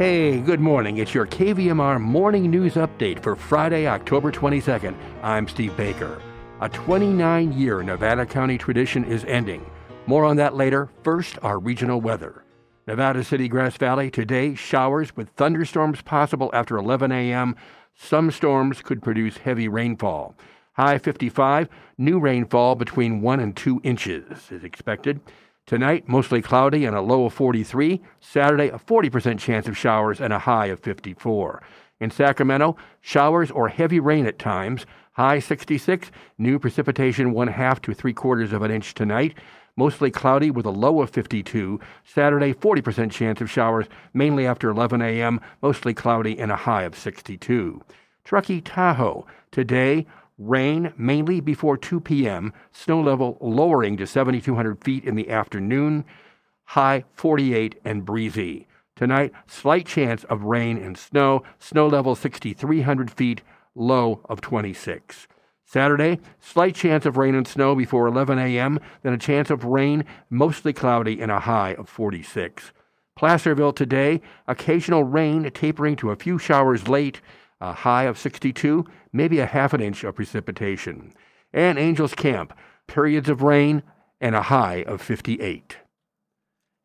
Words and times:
Hey, 0.00 0.40
good 0.40 0.60
morning. 0.60 0.96
It's 0.96 1.12
your 1.12 1.26
KVMR 1.26 2.00
morning 2.00 2.50
news 2.50 2.76
update 2.76 3.22
for 3.22 3.36
Friday, 3.36 3.86
October 3.86 4.32
22nd. 4.32 4.94
I'm 5.22 5.46
Steve 5.46 5.76
Baker. 5.76 6.22
A 6.62 6.70
29 6.70 7.52
year 7.52 7.82
Nevada 7.82 8.24
County 8.24 8.56
tradition 8.56 9.04
is 9.04 9.26
ending. 9.26 9.62
More 10.06 10.24
on 10.24 10.36
that 10.36 10.54
later. 10.54 10.88
First, 11.02 11.38
our 11.42 11.58
regional 11.58 12.00
weather. 12.00 12.46
Nevada 12.86 13.22
City, 13.22 13.46
Grass 13.46 13.76
Valley, 13.76 14.10
today, 14.10 14.54
showers 14.54 15.14
with 15.16 15.28
thunderstorms 15.36 16.00
possible 16.00 16.48
after 16.54 16.78
11 16.78 17.12
a.m. 17.12 17.54
Some 17.94 18.30
storms 18.30 18.80
could 18.80 19.02
produce 19.02 19.36
heavy 19.36 19.68
rainfall. 19.68 20.34
High 20.72 20.96
55, 20.96 21.68
new 21.98 22.18
rainfall 22.18 22.74
between 22.74 23.20
1 23.20 23.38
and 23.38 23.54
2 23.54 23.82
inches 23.84 24.50
is 24.50 24.64
expected. 24.64 25.20
Tonight, 25.70 26.08
mostly 26.08 26.42
cloudy 26.42 26.84
and 26.84 26.96
a 26.96 27.00
low 27.00 27.26
of 27.26 27.32
43. 27.32 28.02
Saturday, 28.18 28.70
a 28.70 28.78
40% 28.80 29.38
chance 29.38 29.68
of 29.68 29.78
showers 29.78 30.20
and 30.20 30.32
a 30.32 30.38
high 30.40 30.66
of 30.66 30.80
54. 30.80 31.62
In 32.00 32.10
Sacramento, 32.10 32.76
showers 33.00 33.52
or 33.52 33.68
heavy 33.68 34.00
rain 34.00 34.26
at 34.26 34.36
times. 34.36 34.84
High 35.12 35.38
66. 35.38 36.10
New 36.38 36.58
precipitation 36.58 37.32
one 37.32 37.46
half 37.46 37.80
to 37.82 37.94
three 37.94 38.12
quarters 38.12 38.52
of 38.52 38.62
an 38.62 38.72
inch 38.72 38.94
tonight. 38.94 39.38
Mostly 39.76 40.10
cloudy 40.10 40.50
with 40.50 40.66
a 40.66 40.70
low 40.70 41.02
of 41.02 41.10
52. 41.10 41.78
Saturday, 42.02 42.52
40% 42.52 43.12
chance 43.12 43.40
of 43.40 43.48
showers, 43.48 43.86
mainly 44.12 44.48
after 44.48 44.70
11 44.70 45.00
a.m. 45.00 45.40
Mostly 45.62 45.94
cloudy 45.94 46.36
and 46.40 46.50
a 46.50 46.56
high 46.56 46.82
of 46.82 46.98
62. 46.98 47.80
Truckee, 48.24 48.60
Tahoe. 48.60 49.24
Today, 49.52 50.08
Rain 50.40 50.94
mainly 50.96 51.40
before 51.40 51.76
2 51.76 52.00
p.m., 52.00 52.54
snow 52.72 52.98
level 52.98 53.36
lowering 53.42 53.98
to 53.98 54.06
7,200 54.06 54.82
feet 54.82 55.04
in 55.04 55.14
the 55.14 55.28
afternoon, 55.28 56.06
high 56.64 57.04
48 57.12 57.78
and 57.84 58.06
breezy. 58.06 58.66
Tonight, 58.96 59.32
slight 59.46 59.84
chance 59.84 60.24
of 60.24 60.44
rain 60.44 60.78
and 60.78 60.96
snow, 60.96 61.42
snow 61.58 61.86
level 61.86 62.14
6,300 62.14 63.10
feet, 63.10 63.42
low 63.74 64.22
of 64.30 64.40
26. 64.40 65.28
Saturday, 65.66 66.18
slight 66.40 66.74
chance 66.74 67.04
of 67.04 67.18
rain 67.18 67.34
and 67.34 67.46
snow 67.46 67.74
before 67.74 68.06
11 68.06 68.38
a.m., 68.38 68.80
then 69.02 69.12
a 69.12 69.18
chance 69.18 69.50
of 69.50 69.64
rain, 69.66 70.06
mostly 70.30 70.72
cloudy, 70.72 71.20
and 71.20 71.30
a 71.30 71.40
high 71.40 71.74
of 71.74 71.86
46. 71.86 72.72
Placerville 73.14 73.74
today, 73.74 74.22
occasional 74.48 75.04
rain 75.04 75.50
tapering 75.50 75.96
to 75.96 76.10
a 76.10 76.16
few 76.16 76.38
showers 76.38 76.88
late, 76.88 77.20
a 77.60 77.72
high 77.72 78.04
of 78.04 78.18
62, 78.18 78.84
maybe 79.12 79.38
a 79.38 79.46
half 79.46 79.72
an 79.72 79.80
inch 79.80 80.04
of 80.04 80.14
precipitation. 80.14 81.12
And 81.52 81.78
Angels 81.78 82.14
Camp, 82.14 82.56
periods 82.86 83.28
of 83.28 83.42
rain 83.42 83.82
and 84.20 84.34
a 84.34 84.42
high 84.42 84.84
of 84.86 85.00
58. 85.00 85.78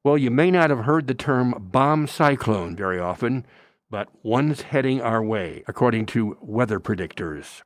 Well, 0.04 0.18
you 0.18 0.30
may 0.30 0.52
not 0.52 0.70
have 0.70 0.86
heard 0.86 1.08
the 1.08 1.14
term 1.14 1.56
bomb 1.72 2.08
cyclone 2.08 2.76
very 2.76 3.00
often, 3.00 3.46
but 3.90 4.10
one's 4.24 4.62
heading 4.62 5.02
our 5.02 5.24
way, 5.24 5.64
according 5.68 6.06
to 6.08 6.38
weather 6.42 6.80
predictors. 6.80 7.62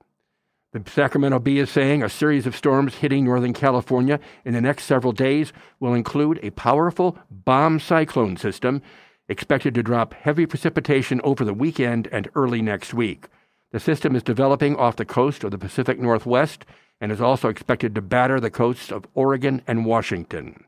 The 0.71 0.83
Sacramento 0.87 1.39
Bee 1.39 1.57
is 1.57 1.71
saying 1.71 2.03
a 2.03 2.09
series 2.09 2.45
of 2.45 2.55
storms 2.55 2.95
hitting 2.95 3.25
Northern 3.25 3.53
California 3.53 4.19
in 4.45 4.53
the 4.53 4.61
next 4.61 4.83
several 4.83 5.13
days 5.13 5.51
will 5.79 5.95
include 5.95 6.39
a 6.43 6.51
powerful 6.51 7.17
bomb 7.31 7.79
cyclone 7.79 8.37
system 8.37 8.83
expected 9.29 9.73
to 9.75 9.83
drop 9.83 10.13
heavy 10.13 10.45
precipitation 10.45 11.21
over 11.23 11.45
the 11.45 11.53
weekend 11.53 12.07
and 12.11 12.29
early 12.35 12.61
next 12.61 12.93
week. 12.93 13.27
The 13.71 13.79
system 13.79 14.15
is 14.15 14.23
developing 14.23 14.75
off 14.75 14.95
the 14.95 15.05
coast 15.05 15.43
of 15.43 15.51
the 15.51 15.57
Pacific 15.57 15.99
Northwest 15.99 16.65
and 16.99 17.11
is 17.11 17.21
also 17.21 17.47
expected 17.47 17.95
to 17.95 18.01
batter 18.01 18.39
the 18.39 18.49
coasts 18.49 18.91
of 18.91 19.05
Oregon 19.13 19.61
and 19.67 19.85
Washington. 19.85 20.65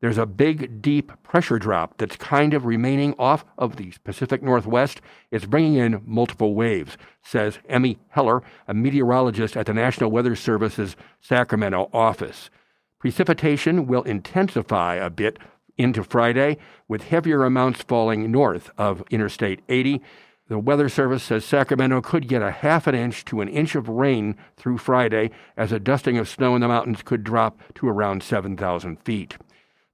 There's 0.00 0.18
a 0.18 0.26
big, 0.26 0.82
deep 0.82 1.12
pressure 1.22 1.58
drop 1.58 1.96
that's 1.96 2.16
kind 2.16 2.52
of 2.52 2.66
remaining 2.66 3.14
off 3.18 3.46
of 3.56 3.76
the 3.76 3.94
Pacific 4.04 4.42
Northwest. 4.42 5.00
It's 5.30 5.46
bringing 5.46 5.76
in 5.76 6.02
multiple 6.04 6.54
waves, 6.54 6.98
says 7.22 7.58
Emily 7.70 7.98
Heller, 8.08 8.42
a 8.68 8.74
meteorologist 8.74 9.56
at 9.56 9.64
the 9.64 9.72
National 9.72 10.10
Weather 10.10 10.36
Service's 10.36 10.94
Sacramento 11.22 11.88
office. 11.94 12.50
Precipitation 12.98 13.86
will 13.86 14.02
intensify 14.02 14.96
a 14.96 15.08
bit 15.08 15.38
into 15.76 16.04
Friday, 16.04 16.56
with 16.88 17.04
heavier 17.04 17.44
amounts 17.44 17.82
falling 17.82 18.30
north 18.30 18.70
of 18.78 19.02
Interstate 19.10 19.60
80. 19.68 20.00
The 20.48 20.58
Weather 20.58 20.88
Service 20.88 21.22
says 21.22 21.44
Sacramento 21.44 22.02
could 22.02 22.28
get 22.28 22.42
a 22.42 22.50
half 22.50 22.86
an 22.86 22.94
inch 22.94 23.24
to 23.26 23.40
an 23.40 23.48
inch 23.48 23.74
of 23.74 23.88
rain 23.88 24.36
through 24.56 24.78
Friday, 24.78 25.30
as 25.56 25.72
a 25.72 25.80
dusting 25.80 26.18
of 26.18 26.28
snow 26.28 26.54
in 26.54 26.60
the 26.60 26.68
mountains 26.68 27.02
could 27.02 27.24
drop 27.24 27.60
to 27.76 27.88
around 27.88 28.22
7,000 28.22 29.02
feet. 29.04 29.38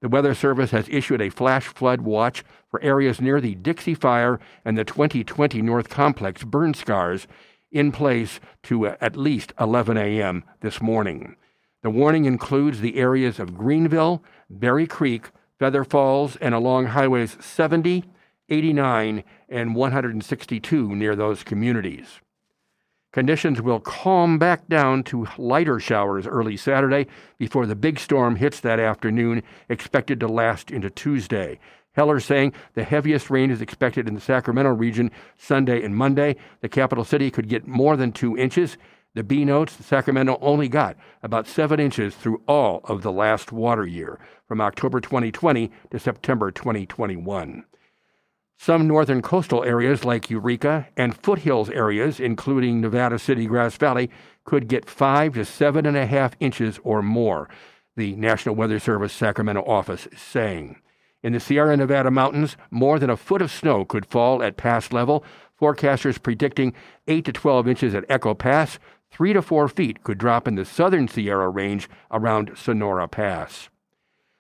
The 0.01 0.09
Weather 0.09 0.35
Service 0.35 0.71
has 0.71 0.89
issued 0.89 1.21
a 1.21 1.31
flash 1.31 1.67
flood 1.67 2.01
watch 2.01 2.43
for 2.71 2.83
areas 2.83 3.21
near 3.21 3.41
the 3.41 3.55
Dixie 3.55 3.95
Fire 3.95 4.41
and 4.65 4.77
the 4.77 4.85
2020 4.85 5.61
North 5.63 5.89
Complex 5.89 6.43
burn 6.43 6.75
scars 6.75 7.27
in 7.71 7.93
place 7.93 8.41
to 8.65 8.89
uh, 8.89 8.97
at 9.01 9.17
least 9.17 9.53
11 9.61 9.97
a.m. 9.97 10.45
this 10.61 10.81
morning. 10.81 11.37
The 11.83 11.91
warning 11.91 12.25
includes 12.25 12.81
the 12.81 12.97
areas 12.97 13.39
of 13.39 13.57
Greenville, 13.57 14.23
Berry 14.49 14.87
Creek, 14.87 15.31
Feather 15.61 15.85
Falls, 15.85 16.37
and 16.37 16.55
along 16.55 16.87
highways 16.87 17.37
70, 17.39 18.05
89, 18.49 19.25
and 19.51 19.75
162 19.75 20.97
near 20.97 21.15
those 21.15 21.45
communities. 21.45 22.21
Conditions 23.13 23.61
will 23.61 23.79
calm 23.79 24.39
back 24.39 24.69
down 24.69 25.03
to 25.03 25.27
lighter 25.37 25.79
showers 25.79 26.27
early 26.27 26.57
Saturday 26.57 27.07
before 27.37 27.67
the 27.67 27.75
big 27.75 27.99
storm 27.99 28.37
hits 28.37 28.59
that 28.61 28.81
afternoon, 28.81 29.43
expected 29.69 30.19
to 30.21 30.29
last 30.29 30.71
into 30.71 30.89
Tuesday. 30.89 31.59
Heller 31.93 32.21
saying 32.21 32.55
the 32.73 32.85
heaviest 32.85 33.29
rain 33.29 33.51
is 33.51 33.61
expected 33.61 34.09
in 34.09 34.15
the 34.15 34.21
Sacramento 34.21 34.71
region 34.71 35.11
Sunday 35.37 35.85
and 35.85 35.95
Monday. 35.95 36.37
The 36.63 36.71
capital 36.71 37.05
city 37.05 37.31
could 37.31 37.51
get 37.51 37.67
more 37.67 37.99
than 37.99 38.13
two 38.13 38.35
inches. 38.35 38.79
The 39.15 39.25
Bee 39.25 39.45
notes 39.45 39.85
Sacramento 39.85 40.39
only 40.41 40.69
got 40.69 40.97
about 41.21 41.49
seven 41.49 41.81
inches 41.81 42.15
through 42.15 42.43
all 42.47 42.81
of 42.85 43.03
the 43.03 43.11
last 43.11 43.51
water 43.51 43.85
year, 43.85 44.21
from 44.47 44.61
October 44.61 45.01
2020 45.01 45.69
to 45.91 45.99
September 45.99 46.53
2021. 46.53 47.65
Some 48.57 48.87
northern 48.87 49.21
coastal 49.21 49.65
areas 49.65 50.05
like 50.05 50.31
Eureka 50.31 50.87
and 50.97 51.17
foothills 51.17 51.71
areas, 51.71 52.21
including 52.21 52.81
Nevada 52.81 53.19
City, 53.19 53.47
Grass 53.47 53.77
Valley, 53.77 54.11
could 54.45 54.69
get 54.69 54.89
five 54.89 55.35
to 55.35 55.45
seven 55.45 55.87
and 55.87 55.97
a 55.97 56.07
half 56.07 56.37
inches 56.39 56.79
or 56.85 57.03
more, 57.03 57.49
the 57.97 58.15
National 58.15 58.55
Weather 58.55 58.79
Service 58.79 59.13
Sacramento 59.13 59.63
office 59.63 60.07
is 60.07 60.21
saying. 60.21 60.77
In 61.23 61.33
the 61.33 61.41
Sierra 61.41 61.77
Nevada 61.77 62.11
mountains, 62.11 62.57
more 62.71 62.99
than 62.99 63.11
a 63.11 63.17
foot 63.17 63.43
of 63.43 63.51
snow 63.51 63.85
could 63.85 64.07
fall 64.07 64.43
at 64.43 64.57
pass 64.57 64.93
level. 64.93 65.25
Forecasters 65.61 66.23
predicting 66.23 66.73
8 67.09 67.25
to 67.27 67.33
12 67.33 67.69
inches 67.69 67.95
at 67.95 68.07
Echo 68.09 68.33
Pass, 68.33 68.79
three 69.11 69.33
to 69.33 69.43
four 69.43 69.69
feet 69.69 70.03
could 70.03 70.19
drop 70.19 70.47
in 70.49 70.55
the 70.55 70.65
southern 70.65 71.09
Sierra 71.09 71.49
Range 71.49 71.89
around 72.11 72.53
Sonora 72.57 73.09
Pass. 73.09 73.69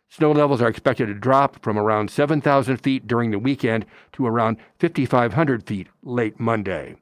Snow 0.09 0.33
levels 0.33 0.61
are 0.61 0.69
expected 0.69 1.07
to 1.07 1.15
drop 1.15 1.63
from 1.63 1.79
around 1.79 2.11
7,000 2.11 2.79
feet 2.79 3.07
during 3.07 3.31
the 3.31 3.39
weekend 3.39 3.87
to 4.13 4.27
around 4.27 4.57
5,500 4.81 5.67
feet 5.67 5.87
late 6.03 6.41
Monday. 6.41 6.97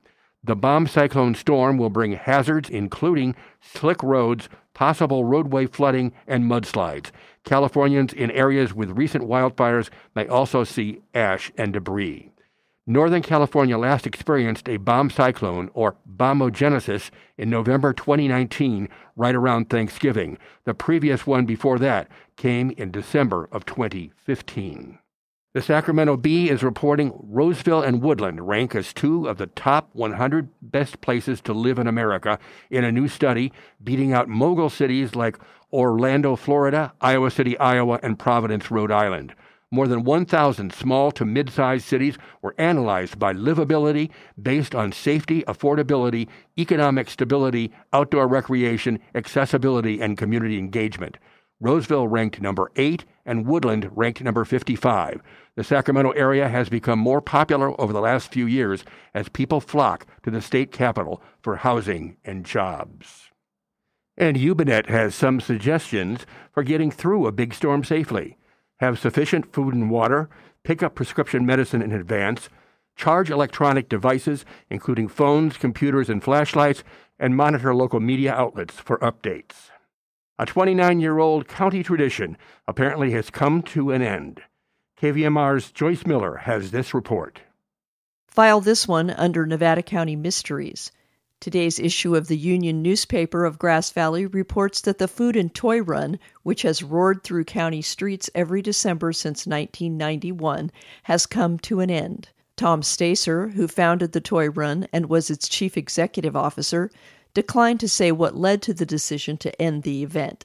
The 0.45 0.55
bomb 0.55 0.87
cyclone 0.87 1.34
storm 1.34 1.78
will 1.78 1.91
bring 1.91 2.12
hazards 2.12 2.71
including 2.71 3.34
slick 3.61 4.03
roads, 4.03 4.49
possible 4.75 5.25
roadway 5.25 5.67
flooding, 5.67 6.12
and 6.27 6.45
mudslides. 6.45 7.11
Californians 7.45 8.12
in 8.12 8.31
areas 8.31 8.75
with 8.75 8.91
recent 8.91 9.25
wildfires 9.25 9.89
may 10.15 10.27
also 10.27 10.62
see 10.62 11.01
ash 11.15 11.51
and 11.57 11.73
debris. 11.73 12.31
Northern 12.91 13.21
California 13.21 13.76
last 13.76 14.06
experienced 14.06 14.66
a 14.66 14.78
bomb 14.78 15.10
cyclone, 15.10 15.69
or 15.75 15.97
bombogenesis, 16.10 17.10
in 17.37 17.50
November 17.50 17.93
2019, 17.93 18.89
right 19.15 19.34
around 19.34 19.68
Thanksgiving. 19.68 20.39
The 20.65 20.72
previous 20.72 21.27
one 21.27 21.45
before 21.45 21.78
that 21.80 22.09
came 22.36 22.71
in 22.78 22.91
December 22.91 23.47
of 23.53 23.66
2015. 23.66 24.98
The 25.53 25.60
Sacramento 25.60 26.16
Bee 26.16 26.48
is 26.48 26.63
reporting 26.63 27.13
Roseville 27.22 27.83
and 27.83 28.01
Woodland 28.01 28.48
rank 28.48 28.74
as 28.74 28.95
two 28.95 29.28
of 29.28 29.36
the 29.36 29.48
top 29.48 29.91
100 29.92 30.48
best 30.63 31.03
places 31.03 31.42
to 31.42 31.53
live 31.53 31.78
in 31.78 31.86
America 31.86 32.39
in 32.71 32.84
a 32.84 32.92
new 32.92 33.07
study, 33.07 33.53
beating 33.84 34.15
out 34.15 34.30
mogul 34.30 34.71
cities 34.71 35.15
like 35.15 35.36
Orlando, 35.71 36.36
Florida, 36.36 36.95
Iowa 37.03 37.30
City, 37.30 37.59
Iowa, 37.59 38.01
and 38.03 38.18
Providence, 38.18 38.71
Rhode 38.71 38.91
Island. 38.91 39.34
More 39.70 39.86
than 39.86 40.04
1,000 40.04 40.72
small 40.72 41.10
to 41.12 41.26
mid 41.26 41.50
sized 41.50 41.84
cities 41.84 42.16
were 42.41 42.54
analyzed 42.56 43.18
by 43.18 43.34
livability 43.34 44.09
based 44.41 44.74
on 44.74 44.92
safety, 44.92 45.42
affordability, 45.42 46.26
economic 46.59 47.10
stability, 47.10 47.70
outdoor 47.92 48.26
recreation, 48.28 48.98
accessibility, 49.15 50.00
and 50.00 50.16
community 50.16 50.59
engagement. 50.59 51.18
Roseville 51.60 52.09
ranked 52.09 52.41
number 52.41 52.70
8 52.76 53.04
and 53.26 53.47
Woodland 53.47 53.91
ranked 53.94 54.22
number 54.22 54.47
55. 54.47 55.20
The 55.56 55.65
Sacramento 55.65 56.12
area 56.12 56.48
has 56.48 56.70
become 56.70 56.98
more 56.98 57.20
popular 57.20 57.78
over 57.78 57.92
the 57.92 58.00
last 58.00 58.32
few 58.32 58.47
years 58.47 58.84
as 59.12 59.28
people 59.28 59.60
flock 59.60 60.06
to 60.22 60.30
the 60.30 60.41
state 60.41 60.72
capital 60.72 61.20
for 61.42 61.56
housing 61.56 62.16
and 62.24 62.47
jobs. 62.47 63.30
And 64.16 64.36
Ubinet 64.36 64.86
has 64.86 65.15
some 65.15 65.41
suggestions 65.41 66.24
for 66.53 66.62
getting 66.62 66.91
through 66.91 67.26
a 67.26 67.32
big 67.32 67.53
storm 67.53 67.84
safely 67.84 68.38
have 68.78 68.98
sufficient 68.98 69.53
food 69.53 69.75
and 69.75 69.91
water, 69.91 70.28
pick 70.63 70.83
up 70.83 70.95
prescription 70.95 71.45
medicine 71.47 71.83
in 71.83 71.92
advance, 71.92 72.48
charge 72.97 73.30
electronic 73.30 73.89
devices, 73.89 74.45
including 74.71 75.09
phones, 75.09 75.57
computers, 75.57 76.10
and 76.10 76.22
flashlights, 76.22 76.83
and 77.19 77.36
monitor 77.36 77.75
local 77.75 78.01
media 78.01 78.33
outlets 78.34 78.75
for 78.75 78.98
updates. 78.98 79.71
A 80.39 80.47
29 80.47 81.01
year 81.01 81.19
old 81.19 81.48
county 81.48 81.83
tradition 81.83 82.36
apparently 82.69 83.10
has 83.13 83.30
come 83.30 83.63
to 83.63 83.91
an 83.91 84.03
end. 84.03 84.42
KVMR's 85.01 85.72
Joyce 85.72 86.07
Miller 86.07 86.36
has 86.36 86.71
this 86.71 86.95
report. 86.95 87.41
File 88.27 88.60
this 88.60 88.86
one 88.86 89.10
under 89.10 89.47
Nevada 89.47 89.83
County 89.83 90.15
Mysteries. 90.15 90.92
Today's 91.41 91.79
issue 91.79 92.17
of 92.17 92.27
the 92.27 92.37
Union 92.37 92.83
newspaper 92.83 93.45
of 93.45 93.61
Grass 93.61 93.91
Valley 93.91 94.27
reports 94.27 94.81
that 94.81 94.99
the 94.99 95.07
Food 95.07 95.37
and 95.37 95.55
Toy 95.55 95.81
Run, 95.81 96.19
which 96.43 96.63
has 96.63 96.83
roared 96.83 97.23
through 97.23 97.45
county 97.45 97.81
streets 97.81 98.29
every 98.35 98.61
December 98.61 99.13
since 99.13 99.47
1991, 99.47 100.73
has 101.05 101.27
come 101.27 101.57
to 101.61 101.79
an 101.79 101.91
end. 101.91 102.31
Tom 102.57 102.83
Stacer, 102.83 103.49
who 103.51 103.69
founded 103.69 104.11
the 104.11 104.21
Toy 104.21 104.51
Run 104.51 104.89
and 104.93 105.09
was 105.09 105.31
its 105.31 105.49
chief 105.49 105.77
executive 105.77 106.35
officer, 106.35 106.91
declined 107.35 107.79
to 107.79 107.89
say 107.89 108.11
what 108.11 108.37
led 108.37 108.61
to 108.63 108.75
the 108.75 108.85
decision 108.85 109.37
to 109.37 109.63
end 109.63 109.85
the 109.85 110.03
event. 110.03 110.45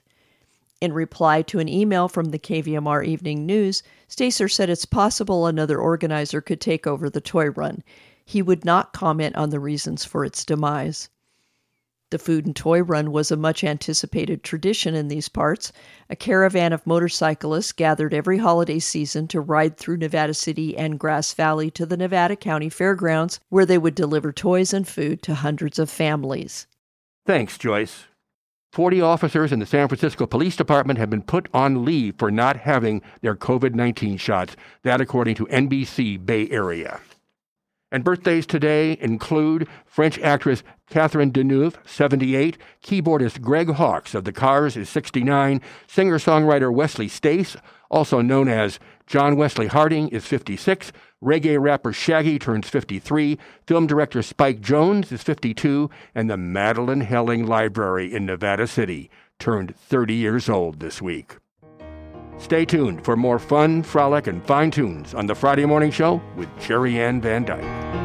In 0.79 0.93
reply 0.93 1.41
to 1.43 1.57
an 1.57 1.67
email 1.67 2.07
from 2.07 2.25
the 2.25 2.37
KVMR 2.37 3.03
Evening 3.03 3.47
News, 3.47 3.81
Stacer 4.07 4.47
said 4.47 4.69
it's 4.69 4.85
possible 4.85 5.47
another 5.47 5.79
organizer 5.79 6.39
could 6.39 6.61
take 6.61 6.85
over 6.85 7.09
the 7.09 7.19
toy 7.19 7.49
run. 7.49 7.81
He 8.25 8.41
would 8.41 8.65
not 8.65 8.93
comment 8.93 9.35
on 9.35 9.49
the 9.49 9.59
reasons 9.59 10.05
for 10.05 10.23
its 10.23 10.45
demise. 10.45 11.09
The 12.13 12.19
Food 12.19 12.45
and 12.45 12.55
Toy 12.55 12.83
Run 12.83 13.11
was 13.11 13.31
a 13.31 13.35
much 13.35 13.63
anticipated 13.63 14.43
tradition 14.43 14.93
in 14.93 15.07
these 15.07 15.29
parts. 15.29 15.71
A 16.11 16.15
caravan 16.15 16.71
of 16.71 16.85
motorcyclists 16.85 17.71
gathered 17.71 18.13
every 18.13 18.37
holiday 18.37 18.77
season 18.77 19.27
to 19.29 19.41
ride 19.41 19.77
through 19.77 19.97
Nevada 19.97 20.35
City 20.35 20.77
and 20.77 20.99
Grass 20.99 21.33
Valley 21.33 21.71
to 21.71 21.87
the 21.87 21.97
Nevada 21.97 22.35
County 22.35 22.69
Fairgrounds, 22.69 23.39
where 23.49 23.65
they 23.65 23.79
would 23.79 23.95
deliver 23.95 24.31
toys 24.31 24.73
and 24.73 24.87
food 24.87 25.23
to 25.23 25.33
hundreds 25.33 25.79
of 25.79 25.89
families. 25.89 26.67
Thanks, 27.25 27.57
Joyce. 27.57 28.05
40 28.73 29.01
officers 29.01 29.51
in 29.51 29.57
the 29.57 29.65
San 29.65 29.87
Francisco 29.87 30.27
Police 30.27 30.55
Department 30.55 30.99
have 30.99 31.09
been 31.09 31.23
put 31.23 31.47
on 31.51 31.83
leave 31.83 32.13
for 32.19 32.29
not 32.29 32.57
having 32.57 33.01
their 33.21 33.35
COVID 33.35 33.73
19 33.73 34.17
shots, 34.17 34.55
that 34.83 35.01
according 35.01 35.33
to 35.33 35.47
NBC 35.47 36.23
Bay 36.23 36.47
Area. 36.51 36.99
And 37.93 38.03
birthdays 38.03 38.47
today 38.47 38.97
include 38.99 39.67
French 39.85 40.17
actress 40.17 40.63
Catherine 40.89 41.31
Deneuve, 41.31 41.75
78, 41.85 42.57
keyboardist 42.83 43.39
Greg 43.39 43.69
Hawkes 43.69 44.15
of 44.15 44.23
The 44.23 44.31
Cars 44.31 44.75
is 44.75 44.89
69, 44.89 45.61
singer 45.85 46.17
songwriter 46.17 46.73
Wesley 46.73 47.07
Stace, 47.07 47.55
also 47.91 48.19
known 48.19 48.47
as 48.47 48.79
John 49.05 49.35
Wesley 49.35 49.67
Harding, 49.67 50.09
is 50.09 50.25
56, 50.25 50.91
reggae 51.23 51.61
rapper 51.61 51.93
Shaggy 51.93 52.39
turns 52.39 52.67
53, 52.67 53.37
film 53.67 53.85
director 53.85 54.23
Spike 54.23 54.59
Jonze 54.59 55.11
is 55.11 55.21
52, 55.21 55.91
and 56.15 56.31
the 56.31 56.35
Madelyn 56.35 57.05
Helling 57.05 57.45
Library 57.45 58.11
in 58.11 58.25
Nevada 58.25 58.65
City 58.65 59.11
turned 59.37 59.75
30 59.75 60.15
years 60.15 60.49
old 60.49 60.79
this 60.79 60.99
week. 60.99 61.37
Stay 62.37 62.65
tuned 62.65 63.03
for 63.03 63.15
more 63.15 63.39
fun, 63.39 63.83
frolic, 63.83 64.27
and 64.27 64.45
fine 64.45 64.71
tunes 64.71 65.13
on 65.13 65.25
the 65.25 65.35
Friday 65.35 65.65
Morning 65.65 65.91
Show 65.91 66.21
with 66.35 66.49
Jerry 66.59 66.99
Ann 66.99 67.21
Van 67.21 67.45
Dyke. 67.45 68.02